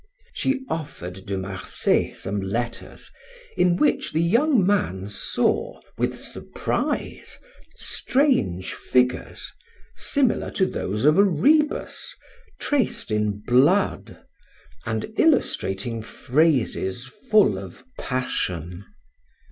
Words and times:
She 0.33 0.61
offered 0.67 1.27
De 1.27 1.37
Marsay 1.37 2.11
some 2.15 2.41
letters, 2.41 3.11
in 3.55 3.75
which 3.77 4.11
the 4.13 4.19
young 4.23 4.65
man 4.65 5.07
saw, 5.07 5.79
with 5.95 6.15
surprise, 6.15 7.37
strange 7.75 8.73
figures, 8.73 9.51
similar 9.95 10.49
to 10.57 10.65
those 10.65 11.05
of 11.05 11.19
a 11.19 11.23
rebus, 11.23 12.15
traced 12.59 13.11
in 13.11 13.43
blood, 13.45 14.17
and 14.87 15.13
illustrating 15.19 16.01
phrases 16.01 17.05
full 17.05 17.59
of 17.59 17.83
passion. 17.99 18.83